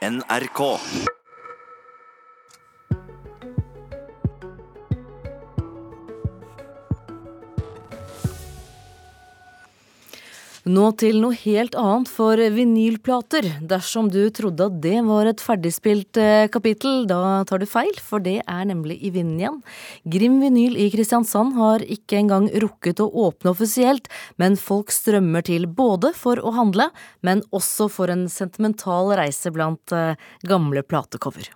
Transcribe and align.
NRK. 0.00 0.80
Nå 10.68 10.90
til 11.00 11.22
noe 11.22 11.32
helt 11.40 11.72
annet 11.78 12.08
for 12.12 12.36
vinylplater. 12.36 13.46
Dersom 13.64 14.10
du 14.12 14.26
trodde 14.28 14.66
at 14.68 14.74
det 14.84 14.98
var 15.06 15.30
et 15.30 15.40
ferdigspilt 15.40 16.18
eh, 16.20 16.48
kapittel, 16.52 17.06
da 17.08 17.46
tar 17.48 17.62
du 17.62 17.64
feil, 17.64 17.94
for 17.96 18.20
det 18.20 18.42
er 18.44 18.66
nemlig 18.68 18.98
i 19.00 19.08
vinden 19.14 19.38
igjen. 19.40 19.56
Grim 20.04 20.36
Vinyl 20.42 20.76
i 20.76 20.90
Kristiansand 20.92 21.56
har 21.56 21.80
ikke 21.80 22.18
engang 22.18 22.50
rukket 22.60 23.00
å 23.00 23.08
åpne 23.08 23.54
offisielt, 23.54 24.10
men 24.36 24.58
folk 24.60 24.92
strømmer 24.92 25.46
til 25.48 25.64
både 25.64 26.12
for 26.12 26.36
å 26.44 26.52
handle, 26.52 26.90
men 27.24 27.40
også 27.56 27.88
for 27.88 28.12
en 28.12 28.26
sentimental 28.28 29.14
reise 29.16 29.48
blant 29.54 29.96
eh, 29.96 30.20
gamle 30.44 30.84
platecover. 30.84 31.48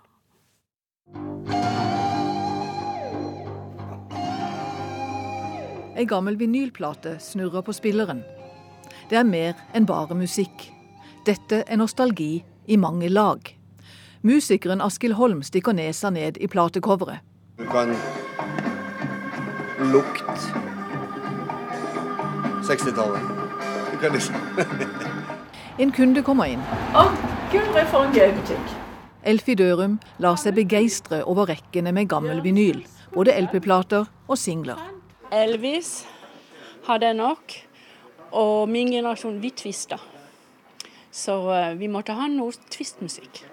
Ei 5.95 6.09
gammel 6.09 6.41
vinylplate 6.41 7.19
snurrer 7.21 7.61
på 7.61 7.77
spilleren. 7.77 8.25
Det 9.09 9.17
er 9.19 9.27
mer 9.27 9.53
enn 9.73 9.85
bare 9.85 10.15
musikk. 10.17 10.69
Dette 11.25 11.63
er 11.67 11.77
nostalgi 11.77 12.43
i 12.67 12.77
mange 12.77 13.09
lag. 13.09 13.51
Musikeren 14.25 14.81
Askild 14.81 15.13
Holm 15.19 15.43
stikker 15.45 15.75
nesa 15.77 16.09
ned 16.09 16.39
i 16.41 16.47
platecoveret. 16.49 17.21
Du 17.57 17.65
kan 17.69 17.93
lukte 19.93 20.33
60-tallet. 22.65 23.21
Du 23.91 23.97
kan 24.01 24.13
liksom 24.13 24.35
En 25.79 25.91
kunde 25.91 26.23
kommer 26.23 26.49
inn. 26.49 26.63
Å, 26.95 27.05
gud, 27.51 27.69
for 27.91 28.07
en 28.07 28.13
gøy 28.15 28.31
butikk. 28.37 28.73
Elfie 29.27 29.57
Dørum 29.59 29.99
lar 30.23 30.37
seg 30.39 30.55
begeistre 30.55 31.19
over 31.27 31.49
rekkene 31.51 31.91
med 31.93 32.09
gammel 32.09 32.41
vinyl. 32.45 32.79
Både 33.13 33.35
LP-plater 33.35 34.05
og 34.05 34.39
singler. 34.39 34.79
Elvis 35.35 36.05
hadde 36.87 37.09
jeg 37.09 37.17
nok, 37.17 37.55
og 38.31 38.69
min 38.69 38.91
generasjon, 38.91 39.41
vi 39.41 39.51
tvista. 39.51 39.99
Så 41.11 41.37
eh, 41.53 41.73
vi 41.79 41.87
måtte 41.87 42.15
ha 42.17 42.27
noe 42.31 42.53
tvistmusikk. 42.71 43.43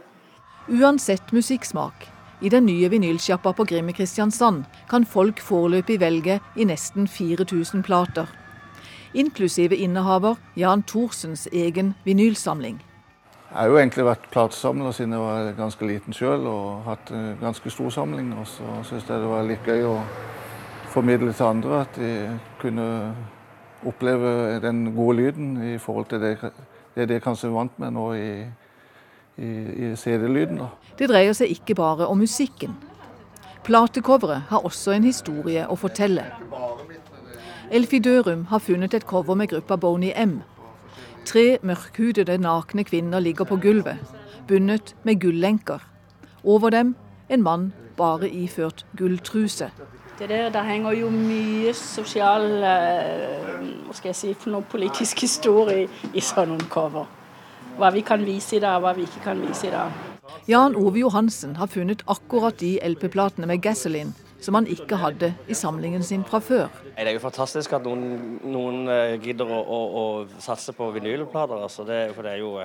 Uansett 0.68 1.32
musikksmak, 1.32 2.06
i 2.42 2.48
den 2.48 2.66
nye 2.66 2.88
vinylsjappa 2.90 3.52
på 3.52 3.64
Grim 3.64 3.88
i 3.88 3.92
Kristiansand 3.94 4.64
kan 4.90 5.04
folk 5.06 5.40
foreløpig 5.40 6.00
velge 6.00 6.40
i 6.56 6.64
nesten 6.66 7.06
4000 7.08 7.84
plater. 7.86 8.26
Inklusive 9.14 9.76
innehaver 9.76 10.34
Jan 10.56 10.82
Thorsens 10.82 11.46
egen 11.52 11.94
vinylsamling. 12.04 12.80
Jeg 13.52 13.58
har 13.58 13.68
jo 13.68 13.76
egentlig 13.76 14.04
vært 14.08 14.30
platesamler 14.32 14.94
siden 14.96 15.12
jeg 15.12 15.20
var 15.20 15.52
ganske 15.58 15.86
liten 15.86 16.16
sjøl 16.16 16.46
og 16.48 16.86
hatt 16.86 17.10
en 17.12 17.36
ganske 17.40 17.70
stor 17.70 17.90
samling. 17.92 18.32
Og 18.40 18.46
så 18.48 18.78
syns 18.88 19.06
jeg 19.06 19.20
det 19.20 19.28
var 19.28 19.46
litt 19.46 19.68
gøy 19.68 19.84
å 19.86 19.98
formidle 20.90 21.34
til 21.36 21.46
andre 21.46 21.82
at 21.84 22.00
de 22.00 22.12
kunne 22.62 22.86
oppleve 23.86 24.61
den 24.62 24.84
gode 24.97 25.16
lyden 25.16 25.75
i 25.75 25.78
forhold 25.78 26.06
til 26.11 26.20
det, 26.20 26.36
det 26.94 27.08
de 27.08 27.20
kanskje 27.20 27.48
er 27.48 27.56
vant 27.56 27.78
med 27.83 27.94
nå 27.97 28.06
i, 28.14 28.30
i, 29.36 29.50
i 29.89 29.92
CD-lyden. 29.97 30.62
Det 30.98 31.08
dreier 31.11 31.36
seg 31.36 31.52
ikke 31.55 31.77
bare 31.78 32.06
om 32.06 32.20
musikken. 32.22 32.77
Platecoveret 33.64 34.48
har 34.50 34.64
også 34.66 34.97
en 34.97 35.06
historie 35.06 35.66
å 35.70 35.77
fortelle. 35.78 36.24
Elfie 37.72 38.02
Dørum 38.02 38.47
har 38.50 38.61
funnet 38.61 38.94
et 38.94 39.06
cover 39.06 39.39
med 39.39 39.48
gruppa 39.48 39.78
Boney 39.80 40.11
M. 40.17 40.41
Tre 41.24 41.58
mørkhudede, 41.62 42.36
nakne 42.42 42.84
kvinner 42.84 43.22
ligger 43.22 43.46
på 43.46 43.56
gulvet, 43.62 44.02
bundet 44.48 44.96
med 45.05 45.20
gullenker. 45.22 45.78
Over 46.44 46.70
dem 46.74 46.94
en 47.33 47.42
mann 47.42 47.72
bare 47.97 48.28
iført 48.30 48.86
gulltruse. 48.97 49.70
Det 50.19 50.28
der, 50.28 50.50
der 50.50 50.62
henger 50.62 50.92
jo 50.92 51.08
mye 51.11 51.72
sosial 51.74 52.44
eh, 52.62 53.62
Hva 53.86 53.95
skal 53.96 54.12
jeg 54.12 54.18
si 54.18 54.33
for 54.36 54.52
noe 54.52 54.67
politisk 54.68 55.24
historie 55.24 55.89
i, 56.12 56.20
sånne 56.20 56.68
cover. 56.70 57.08
Hva 57.79 57.90
vi 57.95 58.05
kan 58.05 58.24
vise 58.27 58.58
i 58.58 58.61
dag, 58.62 58.83
hva 58.84 58.92
vi 58.96 59.06
ikke 59.08 59.24
kan 59.24 59.40
vise 59.40 59.70
i 59.70 59.73
dag. 59.73 59.95
Jan 60.48 60.77
Ove 60.77 61.01
Johansen 61.01 61.56
har 61.56 61.70
funnet 61.73 62.05
akkurat 62.06 62.61
de 62.61 62.77
LP-platene 62.84 63.48
med 63.48 63.64
Gasoline 63.64 64.12
som 64.42 64.56
han 64.58 64.67
ikke 64.67 64.98
hadde 64.98 65.33
i 65.48 65.55
samlingen 65.55 66.02
sin 66.02 66.24
fra 66.27 66.40
før. 66.42 66.70
Det 66.96 67.06
er 67.06 67.14
jo 67.14 67.23
fantastisk 67.23 67.73
at 67.79 67.85
noen, 67.86 68.40
noen 68.42 68.89
eh, 68.90 69.18
gidder 69.23 69.46
å, 69.46 69.61
å, 69.62 69.83
å, 70.02 70.06
satse 70.42 70.74
på 70.74 70.90
vinylplater. 70.96 71.62
Altså 71.62 71.86
det, 71.86 72.01
for 72.17 72.27
det 72.27 72.36
er 72.36 72.42
jo 72.42 72.56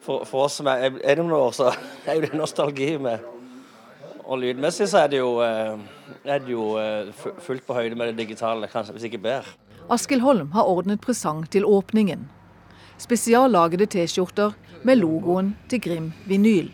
For, 0.00 0.24
for 0.24 0.46
oss 0.46 0.54
som 0.56 0.68
er, 0.72 0.94
er 1.04 1.18
det 1.18 1.20
noen 1.20 1.36
år, 1.36 1.50
så 1.52 1.66
er 2.08 2.16
jo 2.16 2.22
det 2.24 2.32
nostalgi 2.32 2.94
med 2.96 3.20
Og 4.30 4.38
lydmessig 4.38 4.86
så 4.86 5.02
er 5.02 5.08
det 5.10 5.18
jo, 5.18 5.40
eh, 5.42 5.74
er 6.22 6.38
det 6.38 6.52
jo 6.52 6.64
fullt 7.42 7.64
på 7.66 7.74
høyde 7.74 7.96
med 7.98 8.12
det 8.12 8.20
digitale, 8.22 8.68
kanskje 8.70 8.94
hvis 8.94 9.08
ikke 9.08 9.22
bedre. 9.24 9.56
Askild 9.90 10.22
Holm 10.22 10.52
har 10.54 10.70
ordnet 10.70 11.00
presang 11.02 11.42
til 11.50 11.66
åpningen. 11.66 12.28
Spesiallagede 13.00 13.88
T-skjorter 13.90 14.54
med 14.86 15.00
logoen 15.00 15.56
til 15.68 15.82
Grim 15.82 16.12
Vinyl. 16.30 16.70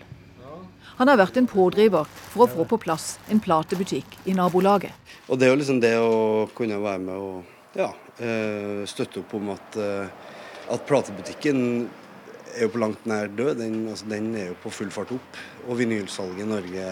Han 0.98 1.08
har 1.08 1.16
vært 1.16 1.38
en 1.40 1.48
pådriver 1.48 2.04
for 2.04 2.44
å 2.44 2.50
få 2.52 2.66
på 2.68 2.78
plass 2.80 3.16
en 3.32 3.40
platebutikk 3.40 4.18
i 4.28 4.36
nabolaget. 4.36 4.92
Og 5.28 5.40
det 5.40 5.48
er 5.48 5.54
jo 5.54 5.60
liksom 5.60 5.80
det 5.80 5.94
å 5.96 6.46
kunne 6.56 6.80
være 6.80 7.02
med 7.04 7.16
og 7.16 7.76
ja, 7.76 7.88
støtte 8.88 9.20
opp 9.20 9.34
om 9.36 9.50
at, 9.52 9.76
at 10.72 10.86
platebutikken 10.88 11.88
er 12.56 12.64
jo 12.64 12.72
på 12.72 12.80
langt 12.80 13.04
nær 13.08 13.28
død. 13.28 13.58
Den, 13.60 13.82
altså, 13.92 14.08
den 14.08 14.30
er 14.36 14.50
jo 14.50 14.60
på 14.62 14.72
full 14.72 14.92
fart 14.94 15.12
opp. 15.16 15.40
Og 15.66 15.80
vinylsalget 15.80 16.44
i 16.44 16.48
Norge 16.48 16.86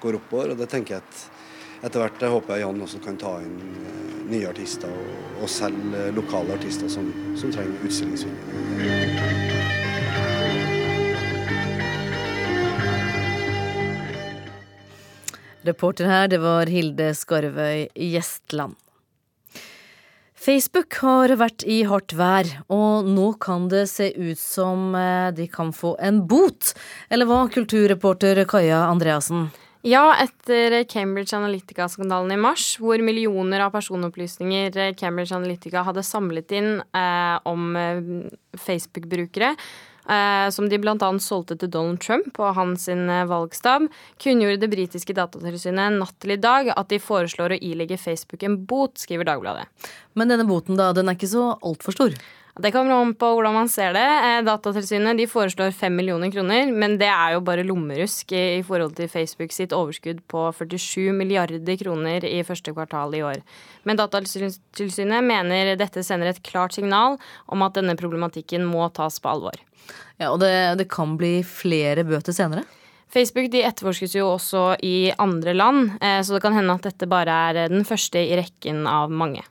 går 0.00 0.18
oppover. 0.20 0.54
Og 0.54 0.60
det 0.60 0.70
tenker 0.72 0.98
jeg 0.98 1.04
at 1.04 1.86
etter 1.86 2.02
hvert 2.02 2.20
jeg 2.20 2.32
håper 2.34 2.56
jeg 2.56 2.66
Jan 2.66 2.82
også 2.84 3.00
kan 3.04 3.16
ta 3.20 3.38
inn 3.44 3.56
nye 4.30 4.48
artister 4.50 4.90
og, 4.92 5.14
og 5.42 5.48
selge 5.50 6.10
lokale 6.14 6.54
artister 6.58 6.90
som, 6.92 7.08
som 7.40 7.52
trenger 7.54 7.88
utstillingsvinduer. 7.88 9.58
Reporter 15.66 16.06
her, 16.08 16.28
det 16.32 16.38
var 16.40 16.70
Hilde 16.72 17.10
Skarvøy 17.16 17.90
Gjestland. 17.92 18.78
Facebook 20.40 20.96
har 21.02 21.34
vært 21.36 21.66
i 21.68 21.82
hardt 21.84 22.14
vær, 22.16 22.48
og 22.72 23.04
nå 23.04 23.26
kan 23.44 23.66
det 23.68 23.82
se 23.90 24.06
ut 24.16 24.40
som 24.40 24.94
de 25.36 25.44
kan 25.52 25.68
få 25.76 25.98
en 26.00 26.22
bot. 26.30 26.72
Eller 27.12 27.28
hva, 27.28 27.42
kulturreporter 27.52 28.40
Kaja 28.48 28.86
Andreassen? 28.86 29.50
Ja, 29.82 30.12
etter 30.20 30.82
Cambridge 30.84 31.32
Analytica-skandalen 31.36 32.34
i 32.34 32.36
mars, 32.36 32.74
hvor 32.76 33.00
millioner 33.00 33.62
av 33.64 33.72
personopplysninger 33.72 34.74
Cambridge 35.00 35.32
Analytica 35.32 35.80
hadde 35.86 36.04
samlet 36.04 36.52
inn 36.52 36.82
eh, 36.82 37.36
om 37.48 37.70
Facebook-brukere, 38.60 39.54
eh, 40.04 40.48
som 40.52 40.68
de 40.68 40.80
bl.a. 40.82 41.08
solgte 41.24 41.56
til 41.56 41.72
Donald 41.72 42.02
Trump 42.04 42.36
og 42.42 42.58
hans 42.58 42.84
valgstab, 43.32 43.88
kunngjorde 44.20 44.60
det 44.60 44.68
britiske 44.74 45.16
datatilsynet 45.16 45.96
natt 45.96 46.18
til 46.20 46.36
i 46.36 46.40
dag 46.40 46.68
at 46.76 46.92
de 46.92 47.00
foreslår 47.00 47.56
å 47.56 47.60
ilegge 47.72 47.96
Facebook 47.96 48.44
en 48.44 48.60
bot, 48.60 49.00
skriver 49.00 49.32
Dagbladet. 49.32 49.64
Men 50.12 50.28
denne 50.28 50.44
boten 50.44 50.76
da, 50.76 50.92
den 50.92 51.08
er 51.08 51.16
ikke 51.16 51.32
så 51.32 51.54
altfor 51.56 51.96
stor? 51.96 52.20
Det 52.58 52.72
kommer 52.74 52.96
an 52.96 53.12
på 53.14 53.28
hvordan 53.36 53.54
man 53.54 53.68
ser 53.70 53.92
det. 53.94 54.06
Datatilsynet 54.46 55.20
de 55.20 55.26
foreslår 55.30 55.70
5 55.76 55.94
millioner 55.94 56.32
kroner, 56.34 56.72
men 56.74 56.96
det 56.98 57.06
er 57.06 57.36
jo 57.36 57.44
bare 57.46 57.62
lommerusk 57.66 58.34
i 58.34 58.62
forhold 58.66 58.96
til 58.98 59.10
Facebook 59.12 59.54
sitt 59.54 59.74
overskudd 59.76 60.24
på 60.30 60.48
47 60.58 61.12
milliarder 61.14 61.78
kroner 61.78 62.26
i 62.26 62.42
første 62.46 62.74
kvartal 62.74 63.14
i 63.14 63.22
år. 63.22 63.38
Men 63.86 64.00
Datatilsynet 64.00 65.22
mener 65.24 65.76
dette 65.78 66.02
sender 66.06 66.32
et 66.32 66.42
klart 66.42 66.74
signal 66.74 67.20
om 67.46 67.62
at 67.62 67.78
denne 67.78 67.94
problematikken 67.98 68.66
må 68.66 68.88
tas 68.98 69.20
på 69.22 69.30
alvor. 69.30 69.56
Ja, 70.18 70.32
Og 70.32 70.40
det, 70.42 70.52
det 70.82 70.90
kan 70.90 71.14
bli 71.20 71.40
flere 71.46 72.04
bøter 72.04 72.34
senere? 72.34 72.66
Facebook 73.10 73.48
de 73.50 73.62
etterforskes 73.66 74.12
jo 74.14 74.28
også 74.36 74.76
i 74.86 75.10
andre 75.18 75.54
land, 75.54 75.96
så 75.98 76.36
det 76.36 76.42
kan 76.44 76.54
hende 76.54 76.76
at 76.76 76.84
dette 76.86 77.08
bare 77.10 77.40
er 77.50 77.72
den 77.72 77.82
første 77.86 78.22
i 78.22 78.36
rekken 78.38 78.84
av 78.86 79.10
mange. 79.10 79.42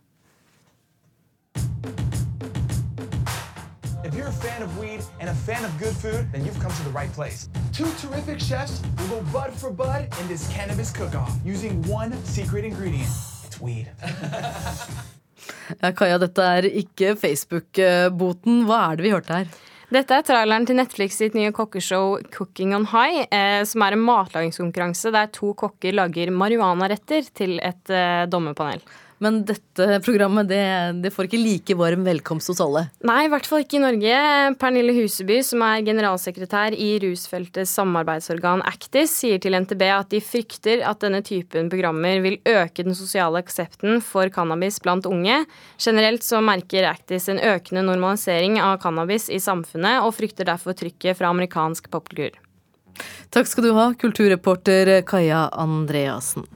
Fan 4.59 4.67
of 4.67 4.77
weed 4.77 5.01
and 5.19 5.29
a 5.29 5.33
fan 5.33 5.63
of 5.63 5.71
good 5.79 5.95
food, 5.95 6.27
then 6.31 6.43
you've 6.45 6.59
come 6.59 6.71
to 6.71 6.83
the 6.83 6.89
right 6.89 7.11
place. 7.13 7.49
Two 7.71 7.87
terrific 8.01 8.39
chefs 8.39 8.81
will 8.97 9.07
go 9.07 9.21
bud 9.31 9.53
for 9.53 9.71
bud 9.71 10.07
in 10.19 10.27
this 10.27 10.47
cannabis 10.53 10.91
cook-off 10.91 11.31
using 11.45 11.81
one 11.83 12.11
secret 12.25 12.65
ingredient. 12.65 13.09
It's 13.45 13.61
weed. 13.61 13.87
ja, 15.81 15.91
Kaja, 15.91 16.19
dette 16.19 16.43
er 16.57 16.67
ikke 16.67 17.15
Facebook-boten. 17.15 18.65
Hva 18.67 18.83
er 18.89 18.99
det 18.99 19.07
vi 19.07 19.15
hørte 19.15 19.41
her? 19.41 19.57
Dette 19.89 20.19
er 20.19 20.25
traileren 20.27 20.67
til 20.69 20.77
Netflix 20.77 21.15
sitt 21.17 21.37
nye 21.37 21.53
kokkeshow 21.55 22.19
Cooking 22.35 22.75
on 22.77 22.85
High, 22.91 23.25
eh, 23.31 23.63
som 23.65 23.81
er 23.85 23.95
en 23.95 24.03
matlagingskonkurranse 24.05 25.13
der 25.15 25.31
to 25.33 25.55
kokker 25.57 25.95
lager 25.97 26.29
marihuanaretter 26.35 27.31
til 27.33 27.57
et 27.63 27.95
eh, 27.95 28.27
dommerpanel. 28.29 28.83
Men 29.23 29.41
dette 29.47 29.99
programmet 30.05 30.47
det, 30.47 30.63
det, 31.03 31.11
får 31.11 31.27
ikke 31.27 31.41
like 31.41 31.75
varm 31.79 32.05
velkomst 32.07 32.51
hos 32.53 32.61
alle? 32.63 32.85
Nei, 33.07 33.25
i 33.25 33.31
hvert 33.31 33.47
fall 33.49 33.65
ikke 33.65 33.75
i 33.79 33.83
Norge. 33.83 34.19
Pernille 34.61 34.95
Huseby, 34.95 35.41
som 35.43 35.63
er 35.67 35.83
generalsekretær 35.87 36.75
i 36.75 36.89
rusfeltets 37.03 37.73
samarbeidsorgan 37.75 38.63
Actis, 38.69 39.17
sier 39.19 39.41
til 39.43 39.57
NTB 39.59 39.83
at 39.91 40.11
de 40.13 40.23
frykter 40.23 40.85
at 40.87 41.03
denne 41.03 41.19
typen 41.25 41.67
programmer 41.71 42.23
vil 42.23 42.39
øke 42.47 42.85
den 42.87 42.95
sosiale 42.95 43.43
aksepten 43.43 43.99
for 44.05 44.31
cannabis 44.31 44.79
blant 44.83 45.09
unge. 45.09 45.41
Generelt 45.75 46.23
så 46.23 46.39
merker 46.43 46.87
Actis 46.87 47.27
en 47.31 47.43
økende 47.43 47.83
normalisering 47.89 48.61
av 48.63 48.79
cannabis 48.83 49.27
i 49.27 49.41
samfunnet, 49.43 49.99
og 49.99 50.15
frykter 50.15 50.47
derfor 50.47 50.77
trykket 50.79 51.19
fra 51.19 51.33
amerikansk 51.33 51.91
popkultur. 51.91 52.39
Takk 53.35 53.47
skal 53.47 53.67
du 53.67 53.73
ha, 53.75 53.89
kulturreporter 53.99 55.01
Kaja 55.07 55.49
Andreassen. 55.59 56.47